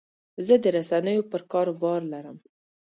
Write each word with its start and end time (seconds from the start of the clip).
زه 0.45 0.55
د 0.63 0.65
رسنیو 0.77 1.29
پر 1.31 1.41
کار 1.51 1.67
باور 1.79 2.01
لرم. 2.13 2.37